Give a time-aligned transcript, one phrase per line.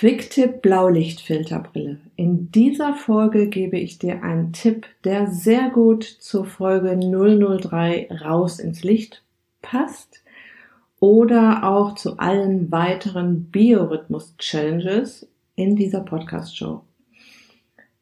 [0.00, 1.98] Quicktip Blaulichtfilterbrille.
[2.16, 8.60] In dieser Folge gebe ich dir einen Tipp, der sehr gut zur Folge 003 raus
[8.60, 9.22] ins Licht
[9.60, 10.24] passt
[11.00, 16.80] oder auch zu allen weiteren Biorhythmus Challenges in dieser Podcast Show.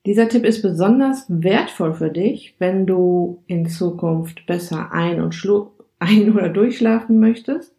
[0.07, 5.35] Dieser Tipp ist besonders wertvoll für dich, wenn du in Zukunft besser ein- und
[5.99, 7.75] ein- oder durchschlafen möchtest,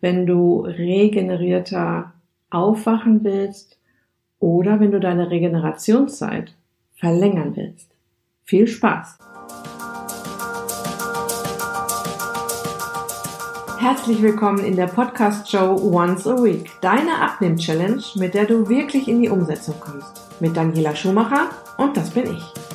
[0.00, 2.12] wenn du regenerierter
[2.50, 3.78] aufwachen willst
[4.38, 6.54] oder wenn du deine Regenerationszeit
[6.94, 7.90] verlängern willst.
[8.44, 9.18] Viel Spaß!
[13.78, 19.22] Herzlich willkommen in der Podcast-Show Once a Week, deine Abnehm-Challenge, mit der du wirklich in
[19.22, 20.40] die Umsetzung kommst.
[20.40, 22.67] Mit Daniela Schumacher und das bin ich.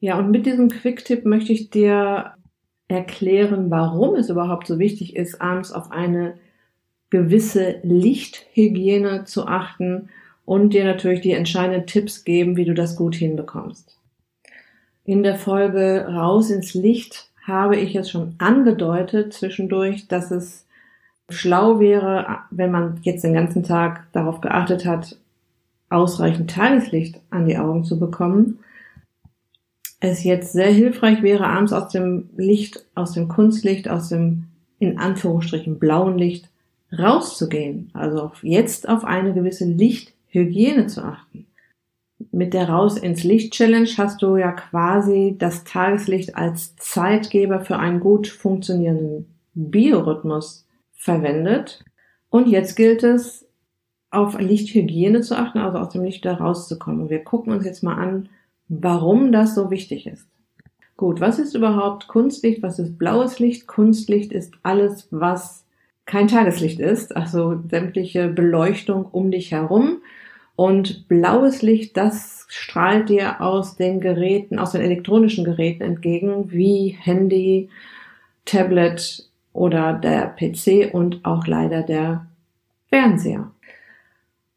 [0.00, 2.32] Ja, und mit diesem Quick-Tipp möchte ich dir
[2.88, 6.34] erklären, warum es überhaupt so wichtig ist, abends auf eine
[7.10, 10.08] gewisse Lichthygiene zu achten
[10.46, 13.98] und dir natürlich die entscheidenden Tipps geben, wie du das gut hinbekommst.
[15.04, 20.66] In der Folge Raus ins Licht habe ich es schon angedeutet zwischendurch, dass es
[21.28, 25.16] schlau wäre, wenn man jetzt den ganzen Tag darauf geachtet hat,
[25.90, 28.60] ausreichend Tageslicht an die Augen zu bekommen
[30.00, 34.44] es jetzt sehr hilfreich wäre, abends aus dem Licht, aus dem Kunstlicht, aus dem
[34.78, 36.48] in Anführungsstrichen blauen Licht
[36.98, 37.90] rauszugehen.
[37.92, 41.46] Also jetzt auf eine gewisse Lichthygiene zu achten.
[42.32, 47.78] Mit der Raus ins Licht Challenge hast du ja quasi das Tageslicht als Zeitgeber für
[47.78, 51.84] einen gut funktionierenden Biorhythmus verwendet.
[52.30, 53.46] Und jetzt gilt es,
[54.10, 57.02] auf Lichthygiene zu achten, also aus dem Licht da rauszukommen.
[57.02, 58.28] Und wir gucken uns jetzt mal an,
[58.70, 60.26] warum das so wichtig ist.
[60.96, 62.62] Gut, was ist überhaupt Kunstlicht?
[62.62, 63.66] Was ist blaues Licht?
[63.66, 65.66] Kunstlicht ist alles, was
[66.06, 70.02] kein Tageslicht ist, also sämtliche Beleuchtung um dich herum.
[70.56, 76.96] Und blaues Licht, das strahlt dir aus den Geräten, aus den elektronischen Geräten entgegen, wie
[77.00, 77.70] Handy,
[78.44, 82.26] Tablet oder der PC und auch leider der
[82.88, 83.50] Fernseher.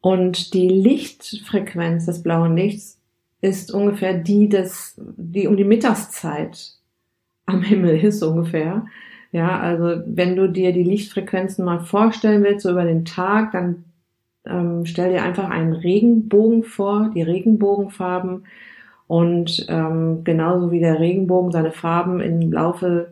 [0.01, 2.99] Und die Lichtfrequenz des blauen Lichts
[3.43, 6.77] ist ungefähr die des, die um die Mittagszeit
[7.45, 8.85] am Himmel ist ungefähr.
[9.33, 13.83] Ja, also wenn du dir die Lichtfrequenzen mal vorstellen willst, so über den Tag, dann
[14.45, 18.45] ähm, stell dir einfach einen Regenbogen vor, die Regenbogenfarben
[19.07, 23.11] und ähm, genauso wie der Regenbogen seine Farben im Laufe,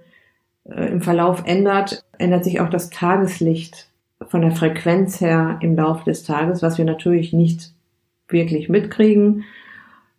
[0.64, 3.90] äh, im Verlauf ändert, ändert sich auch das Tageslicht
[4.28, 7.74] von der Frequenz her im Laufe des Tages, was wir natürlich nicht
[8.30, 9.44] wirklich mitkriegen.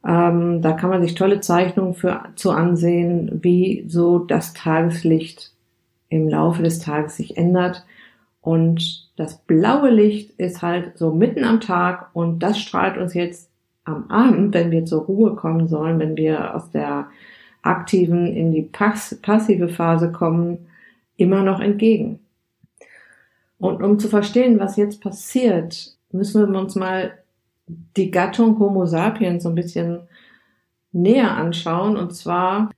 [0.07, 5.53] Ähm, da kann man sich tolle Zeichnungen für, zu ansehen, wie so das Tageslicht
[6.09, 7.85] im Laufe des Tages sich ändert.
[8.41, 13.51] Und das blaue Licht ist halt so mitten am Tag und das strahlt uns jetzt
[13.85, 17.09] am Abend, wenn wir zur Ruhe kommen sollen, wenn wir aus der
[17.63, 20.67] aktiven in die pass passive Phase kommen,
[21.17, 22.19] immer noch entgegen.
[23.59, 27.13] Und um zu verstehen, was jetzt passiert, müssen wir uns mal
[27.97, 30.01] die Gattung Homo sapiens so ein bisschen
[30.93, 31.97] näher anschauen.
[31.97, 32.71] Und zwar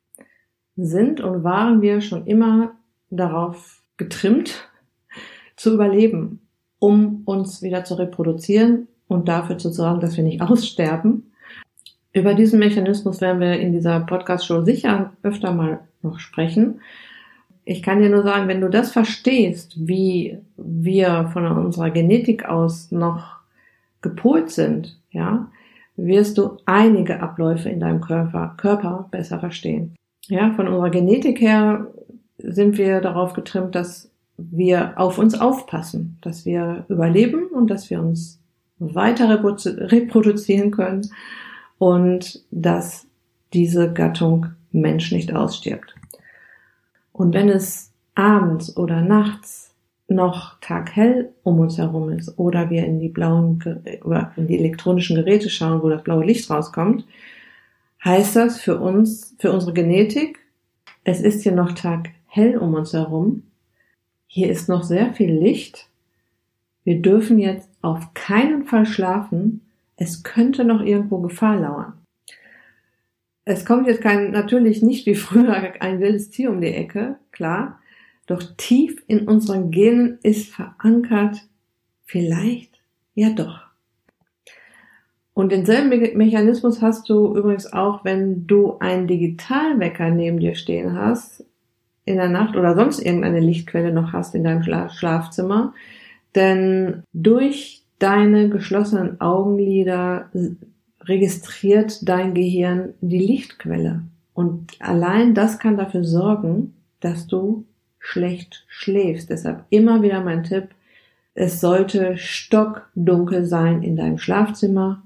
[0.77, 2.75] sind und waren wir schon immer
[3.11, 4.69] darauf getrimmt,
[5.57, 6.41] zu überleben,
[6.79, 11.31] um uns wieder zu reproduzieren und dafür zu sorgen, dass wir nicht aussterben.
[12.13, 16.81] Über diesen Mechanismus werden wir in dieser Podcast-Show sicher öfter mal noch sprechen.
[17.65, 22.93] Ich kann dir nur sagen, wenn du das verstehst, wie wir von unserer Genetik aus
[22.93, 23.44] noch
[24.05, 25.51] gepolt sind, ja,
[25.97, 29.97] wirst du einige Abläufe in deinem Körper, Körper besser verstehen.
[30.27, 31.89] Ja, von unserer Genetik her
[32.39, 38.01] sind wir darauf getrimmt, dass wir auf uns aufpassen, dass wir überleben und dass wir
[38.01, 38.41] uns
[38.79, 41.09] weiter reproduzieren können
[41.79, 43.07] und dass
[43.53, 45.95] diese Gattung Mensch nicht ausstirbt.
[47.13, 49.74] Und wenn es abends oder nachts
[50.09, 53.59] noch taghell um uns herum ist oder wir in die blauen
[54.05, 57.07] oder in die elektronischen Geräte schauen, wo das blaue Licht rauskommt,
[58.05, 60.39] heißt das für uns, für unsere Genetik,
[61.05, 63.43] es ist hier noch taghell um uns herum.
[64.27, 65.89] Hier ist noch sehr viel Licht.
[66.83, 69.61] Wir dürfen jetzt auf keinen Fall schlafen.
[69.97, 71.93] Es könnte noch irgendwo Gefahr lauern.
[73.45, 77.79] Es kommt jetzt kein, natürlich nicht wie früher ein wildes Tier um die Ecke, klar.
[78.27, 81.47] Doch tief in unseren Genen ist verankert,
[82.05, 82.81] vielleicht
[83.15, 83.61] Ja doch.
[85.35, 90.97] Und denselben Me Mechanismus hast du übrigens auch, wenn du einen Digitalwecker neben dir stehen
[90.97, 91.45] hast,
[92.05, 95.75] in der Nacht oder sonst irgendeine Lichtquelle noch hast in deinem Schla Schlafzimmer.
[96.35, 100.31] Denn durch deine geschlossenen Augenlider
[101.01, 104.03] registriert dein Gehirn die Lichtquelle.
[104.35, 107.65] Und allein das kann dafür sorgen, dass du
[108.05, 109.31] schlecht schläfst.
[109.31, 110.69] Deshalb immer wieder mein Tipp,
[111.33, 115.03] es sollte stockdunkel sein in deinem Schlafzimmer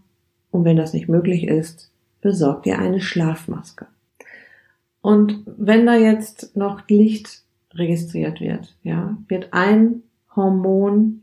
[0.51, 1.91] und wenn das nicht möglich ist,
[2.21, 3.87] besorg dir eine Schlafmaske.
[5.01, 7.43] Und wenn da jetzt noch Licht
[7.73, 10.03] registriert wird, ja, wird ein
[10.35, 11.23] Hormon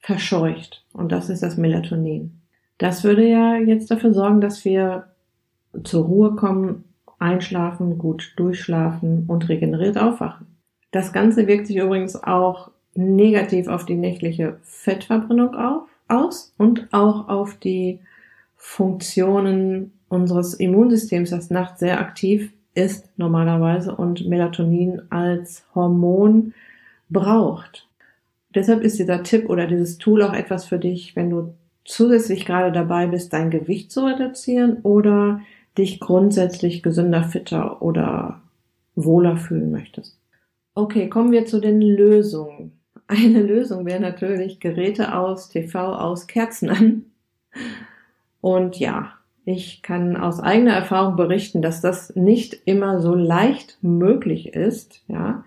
[0.00, 2.40] verscheucht und das ist das Melatonin.
[2.78, 5.08] Das würde ja jetzt dafür sorgen, dass wir
[5.84, 6.84] zur Ruhe kommen,
[7.18, 10.51] einschlafen, gut durchschlafen und regeneriert aufwachen.
[10.92, 17.28] Das Ganze wirkt sich übrigens auch negativ auf die nächtliche Fettverbrennung auf, aus und auch
[17.28, 17.98] auf die
[18.56, 26.54] Funktionen unseres Immunsystems, das nachts sehr aktiv ist normalerweise und Melatonin als Hormon
[27.10, 27.88] braucht.
[28.54, 31.54] Deshalb ist dieser Tipp oder dieses Tool auch etwas für dich, wenn du
[31.84, 35.40] zusätzlich gerade dabei bist, dein Gewicht zu reduzieren oder
[35.78, 38.40] dich grundsätzlich gesünder, fitter oder
[38.94, 40.21] wohler fühlen möchtest.
[40.74, 42.72] Okay, kommen wir zu den Lösungen.
[43.06, 47.04] Eine Lösung wäre natürlich Geräte aus, TV aus, Kerzen an.
[48.40, 49.12] Und ja,
[49.44, 55.02] ich kann aus eigener Erfahrung berichten, dass das nicht immer so leicht möglich ist.
[55.08, 55.44] Ja,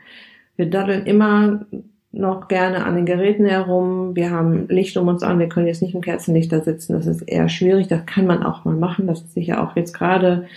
[0.58, 1.66] wir daddeln immer
[2.12, 4.16] noch gerne an den Geräten herum.
[4.16, 5.40] Wir haben Licht um uns an.
[5.40, 6.94] Wir können jetzt nicht im Kerzenlicht da sitzen.
[6.94, 7.88] Das ist eher schwierig.
[7.88, 9.08] Das kann man auch mal machen.
[9.08, 10.48] Das ist sicher auch jetzt gerade,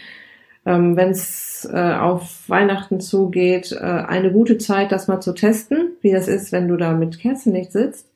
[0.69, 5.93] ähm, wenn es äh, auf Weihnachten zugeht, äh, eine gute Zeit, das mal zu testen,
[6.03, 8.07] wie das ist, wenn du da mit Kerzenlicht sitzt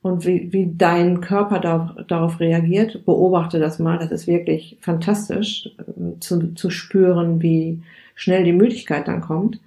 [0.00, 3.98] und wie, wie dein Körper darauf, darauf reagiert, beobachte das mal.
[3.98, 7.82] Das ist wirklich fantastisch äh, zu, zu spüren, wie
[8.14, 9.60] schnell die Müdigkeit dann kommt.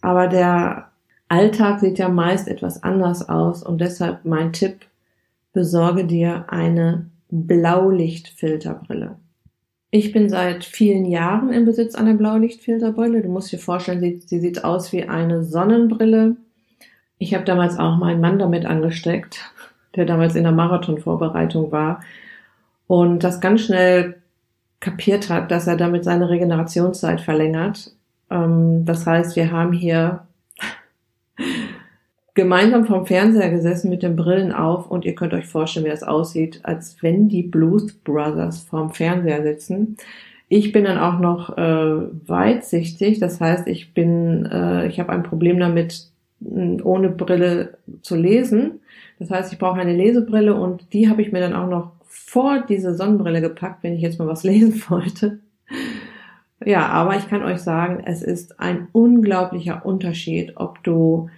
[0.00, 0.88] Aber der
[1.28, 4.86] Alltag sieht ja meist etwas anders aus und deshalb mein Tipp,
[5.52, 9.16] besorge dir eine Blaulichtfilterbrille.
[9.92, 13.22] Ich bin seit vielen Jahren im Besitz einer Blaulichtfilterbrille.
[13.22, 16.36] Du musst dir vorstellen, sie, sie sieht aus wie eine Sonnenbrille
[17.22, 19.52] ich habe damals auch meinen Mann damit angesteckt,
[19.94, 22.00] der damals in der Marathonvorbereitung war
[22.88, 24.20] und das ganz schnell
[24.80, 27.92] kapiert hat, dass er damit seine Regenerationszeit verlängert.
[28.28, 30.26] Ähm, das heißt, wir haben hier
[32.34, 36.02] gemeinsam vom Fernseher gesessen mit den Brillen auf und ihr könnt euch vorstellen, wie das
[36.02, 39.96] aussieht, als wenn die Blues Brothers vorm Fernseher sitzen.
[40.48, 45.22] Ich bin dann auch noch äh, weitsichtig, das heißt, ich bin, äh, ich habe ein
[45.22, 46.08] Problem damit,
[46.40, 48.80] ohne Brille zu lesen.
[49.18, 52.64] Das heißt, ich brauche eine Lesebrille und die habe ich mir dann auch noch vor
[52.68, 55.38] diese Sonnenbrille gepackt, wenn ich jetzt mal was lesen wollte.
[56.64, 61.28] Ja, aber ich kann euch sagen, es ist ein unglaublicher Unterschied, ob du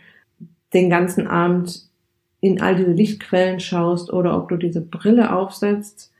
[0.74, 1.88] den ganzen Abend
[2.40, 6.12] in all diese Lichtquellen schaust oder ob du diese Brille aufsetzt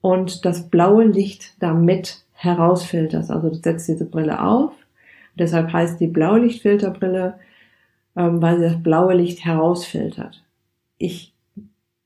[0.00, 3.30] und das blaue Licht damit herausfilterst.
[3.30, 4.72] Also du setzt diese Brille auf.
[5.34, 7.38] Deshalb heißt die Blaulichtfilterbrille
[8.16, 10.44] ähm, weil sie das blaue Licht herausfiltert.
[10.98, 11.34] Ich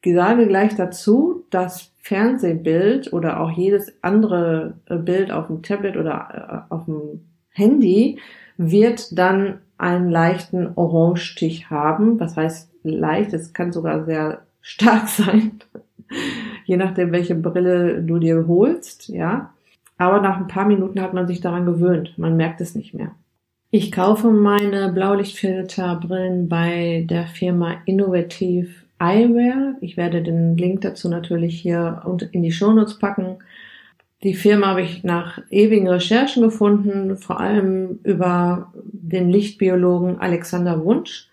[0.05, 6.67] sage gleich dazu, das Fernsehbild oder auch jedes andere äh, Bild auf dem Tablet oder
[6.71, 8.21] äh, auf dem Handy
[8.57, 12.19] wird dann einen leichten Orangestich haben.
[12.21, 13.33] Was heißt leicht?
[13.33, 15.53] Es kann sogar sehr stark sein.
[16.65, 19.53] Je nachdem, welche Brille du dir holst, ja.
[19.99, 22.19] Aber nach ein paar Minuten hat man sich daran gewöhnt.
[22.19, 23.13] Man merkt es nicht mehr.
[23.71, 28.69] Ich kaufe meine Blaulichtfilterbrillen bei der Firma Innovative
[28.99, 29.75] Eyewear.
[29.81, 32.03] Ich werde den Link dazu natürlich hier
[32.33, 33.39] in die Shownotes packen.
[34.23, 41.29] Die Firma habe ich nach ewigen Recherchen gefunden, vor allem über den Lichtbiologen Alexander Wunsch,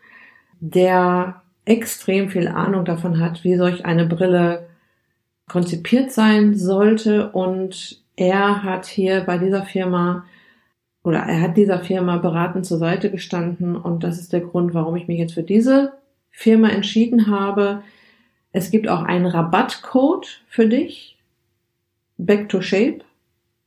[0.59, 4.67] der extrem viel Ahnung davon hat, wie solch eine Brille
[5.47, 7.31] konzipiert sein sollte.
[7.31, 10.25] Und er hat hier bei dieser Firma
[11.03, 14.95] oder er hat dieser Firma beratend zur Seite gestanden und das ist der Grund, warum
[14.95, 15.93] ich mich jetzt für diese
[16.31, 17.83] Firma entschieden habe.
[18.53, 21.12] Es gibt auch einen Rabattcode für dich,
[22.25, 22.99] Back to Shape.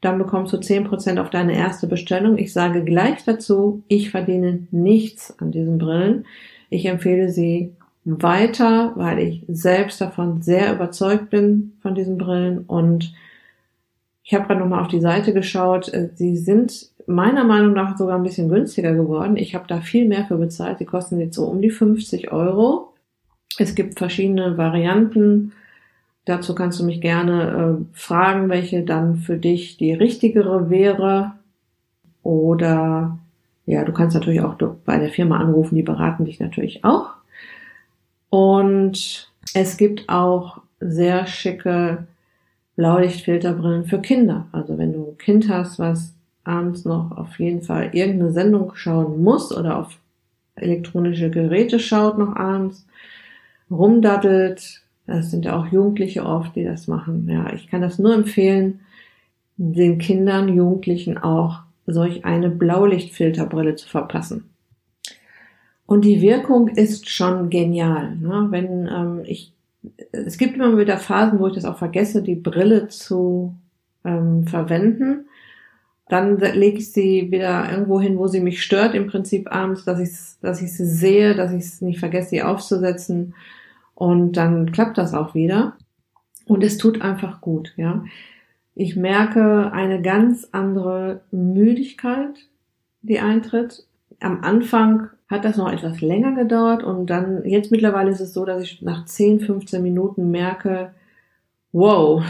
[0.01, 2.39] Dann bekommst du 10% auf deine erste Bestellung.
[2.39, 6.27] Ich sage gleich dazu, ich verdiene nichts an diesen Brillen.
[6.69, 7.73] Ich empfehle sie
[8.05, 13.13] weiter, weil ich selbst davon sehr überzeugt bin von diesen Brillen und
[14.23, 15.93] ich habe gerade nochmal auf die Seite geschaut.
[16.15, 19.37] Sie sind meiner Meinung nach sogar ein bisschen günstiger geworden.
[19.37, 20.81] Ich habe da viel mehr für bezahlt.
[20.81, 22.93] Die kosten jetzt so um die 50 Euro.
[23.59, 25.53] Es gibt verschiedene Varianten.
[26.27, 31.33] Dazu kannst du mich gerne äh, fragen, welche dann für dich die richtigere wäre.
[32.23, 33.19] Oder
[33.65, 37.11] ja, du kannst natürlich auch bei der Firma anrufen, die beraten dich natürlich auch.
[38.29, 42.07] Und es gibt auch sehr schicke
[42.75, 44.49] Blaulichtfilterbrillen für Kinder.
[44.51, 49.23] Also wenn du ein Kind hast, was abends noch auf jeden Fall irgendeine Sendung schauen
[49.23, 49.97] muss oder auf
[50.57, 52.85] elektronische Geräte schaut noch abends,
[53.71, 57.29] rumdaddelt, das sind ja auch Jugendliche oft, die das machen.
[57.31, 58.81] Ja, ich kann das nur empfehlen,
[59.57, 64.51] den Kindern, Jugendlichen auch solch eine Blaulichtfilterbrille zu verpassen.
[65.87, 68.17] Und die Wirkung ist schon genial.
[68.17, 68.49] Ne?
[68.51, 69.53] Wenn ähm, ich,
[70.11, 73.55] es gibt immer wieder Phasen, wo ich das auch vergesse, die Brille zu
[74.05, 75.27] ähm, verwenden.
[76.09, 79.99] Dann lege ich sie wieder irgendwo hin, wo sie mich stört, im Prinzip abends, dass
[79.99, 80.11] ich,
[80.41, 83.35] dass ich sie sehe, dass ich es nicht vergesse, sie aufzusetzen.
[83.97, 85.73] Und dann klappt das auch wieder.
[86.45, 88.05] Und es tut einfach gut, ja.
[88.75, 92.47] Ich merke eine ganz andere Müdigkeit,
[93.01, 93.87] die eintritt.
[94.21, 98.45] Am Anfang hat das noch etwas länger gedauert und dann, jetzt mittlerweile ist es so,
[98.45, 100.93] dass ich nach 10, 15 Minuten merke,
[101.73, 102.23] wow,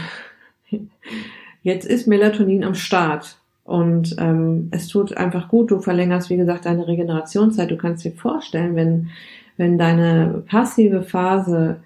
[1.63, 3.37] jetzt ist Melatonin am Start.
[3.65, 5.71] Und ähm, es tut einfach gut.
[5.71, 7.69] Du verlängerst, wie gesagt, deine Regenerationszeit.
[7.69, 9.09] Du kannst dir vorstellen, wenn,
[9.57, 11.81] wenn deine passive Phase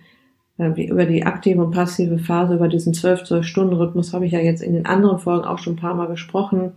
[0.57, 4.73] äh, über die aktive und passive Phase, über diesen 12-12-Stunden-Rhythmus habe ich ja jetzt in
[4.73, 6.73] den anderen Folgen auch schon ein paar Mal gesprochen,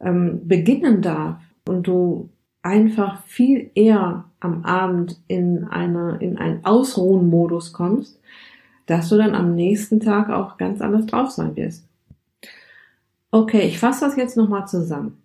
[0.00, 1.36] ähm, beginnen darf
[1.66, 2.30] und du
[2.62, 8.20] einfach viel eher am Abend in eine, in einen Ausruhen-Modus kommst,
[8.86, 11.86] dass du dann am nächsten Tag auch ganz anders drauf sein wirst.
[13.30, 15.22] Okay, ich fasse das jetzt nochmal zusammen.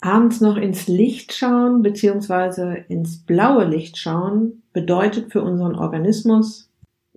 [0.00, 6.70] Abends noch ins Licht schauen, beziehungsweise ins blaue Licht schauen, bedeutet für unseren Organismus,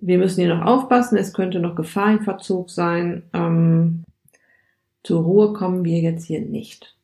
[0.06, 3.22] wir müssen hier noch aufpassen, es könnte noch Gefahr im Verzug sein.
[3.32, 4.04] Ähm,
[5.02, 6.94] zur Ruhe kommen wir jetzt hier nicht.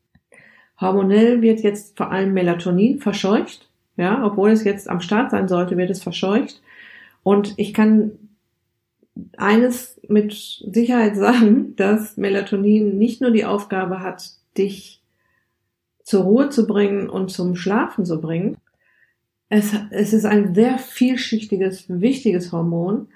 [0.80, 3.68] Hormonell wird jetzt vor allem Melatonin verscheucht.
[3.96, 6.60] Ja, obwohl es jetzt am Start sein sollte, wird es verscheucht.
[7.22, 8.12] Und ich kann
[9.36, 14.99] eines mit Sicherheit sagen, dass Melatonin nicht nur die Aufgabe hat, dich
[16.10, 18.56] zur Ruhe zu bringen und zum Schlafen zu bringen,
[19.48, 23.06] es, es ist ein sehr vielschichtiges, wichtiges Hormon.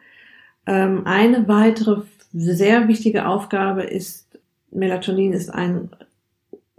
[0.65, 4.39] Ähm, eine weitere sehr wichtige Aufgabe ist,
[4.71, 5.91] Melatonin ist ein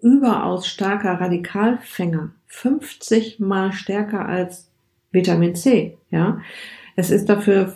[0.01, 2.31] überaus starker Radikalfänger.
[2.47, 4.69] 50 mal stärker als
[5.11, 6.39] Vitamin C, ja.
[6.95, 7.73] Es ist dafür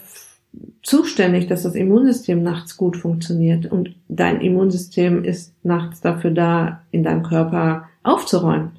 [0.81, 7.03] zuständig, dass das Immunsystem nachts gut funktioniert und dein Immunsystem ist nachts dafür da, in
[7.03, 8.71] deinem Körper aufzuräumen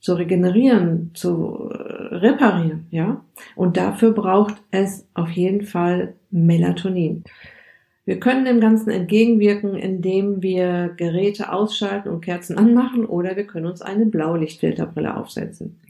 [0.00, 3.24] zu regenerieren, zu äh, reparieren, ja.
[3.56, 7.24] Und dafür braucht es auf jeden Fall Melatonin.
[8.04, 13.66] Wir können dem Ganzen entgegenwirken, indem wir Geräte ausschalten und Kerzen anmachen oder wir können
[13.66, 15.80] uns eine Blaulichtfilterbrille aufsetzen.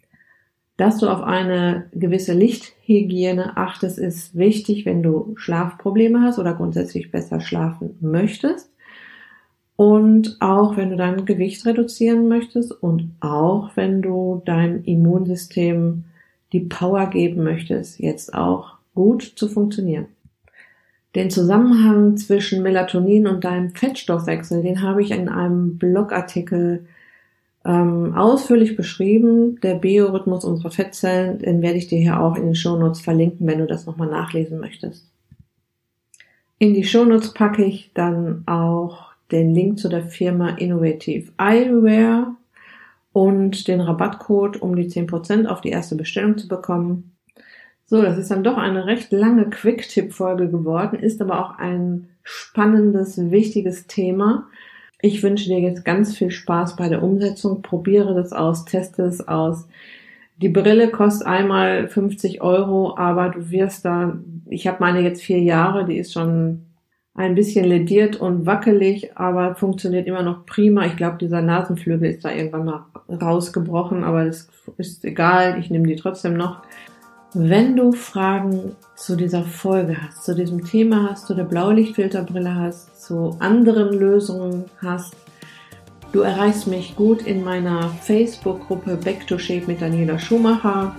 [0.79, 7.11] Dass du auf eine gewisse Lichthygiene achtest, ist wichtig, wenn du Schlafprobleme hast oder grundsätzlich
[7.11, 8.71] besser schlafen möchtest.
[9.77, 16.05] Und auch wenn du dein Gewicht reduzieren möchtest und auch wenn du dein Immunsystem
[16.53, 20.07] die Power geben möchtest, jetzt auch gut zu funktionieren.
[21.15, 26.87] Den Zusammenhang zwischen Melatonin und deinem Fettstoffwechsel, den habe ich in einem Blogartikel
[27.67, 29.59] ähm, ausführlich beschrieben.
[29.61, 33.59] Der Biorhythmus unserer Fettzellen, den werde ich dir hier auch in den Shownotes verlinken, wenn
[33.59, 35.11] du das nochmal nachlesen möchtest.
[36.59, 42.37] In die Shownotes packe ich dann auch den Link zu der Firma Innovative Eyewear
[43.13, 47.13] und den Rabattcode, um die 10% auf die erste Bestellung zu bekommen.
[47.87, 53.31] So, das ist dann doch eine recht lange Quick-Tipp-Folge geworden, ist aber auch ein spannendes,
[53.31, 54.49] wichtiges Thema.
[55.01, 57.63] Ich wünsche dir jetzt ganz viel Spaß bei der Umsetzung.
[57.63, 59.69] Probiere das aus, teste es aus.
[60.39, 64.19] Die Brille kostet einmal 50 Euro, aber du wirst da,
[64.49, 66.67] ich habe meine jetzt vier Jahre, die ist schon
[67.17, 70.85] ein bisschen lediert und wackelig, aber funktioniert immer noch prima.
[70.85, 75.59] Ich glaube, dieser Nasenflügel ist da irgendwann mal rausgebrochen, aber das ist egal.
[75.59, 76.63] Ich nehme die trotzdem noch.
[77.33, 83.03] Wenn du Fragen zu dieser Folge hast, zu diesem Thema hast, zu der Blaulichtfilterbrille hast,
[83.03, 85.15] zu anderen Lösungen hast,
[86.13, 90.95] du erreichst mich gut in meiner Facebook-Gruppe Back to Shape mit Daniela Schumacher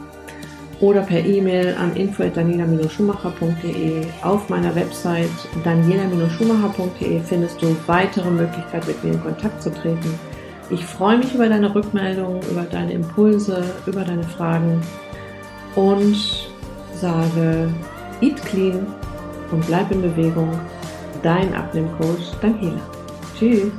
[0.80, 4.06] oder per E-Mail an info@daniela-schumacher.de.
[4.24, 5.30] Auf meiner Website
[5.64, 10.20] daniela-schumacher.de findest du weitere Möglichkeiten, mit mir in Kontakt zu treten.
[10.70, 14.82] Ich freue mich über deine Rückmeldungen, über deine Impulse, über deine Fragen
[15.76, 16.18] und
[16.94, 17.70] sage,
[18.22, 18.86] eat clean,
[19.52, 20.50] und bleib in Bewegung.
[21.24, 22.82] Dein Abnehmcoach, Daniela.
[23.38, 23.72] Tschüss.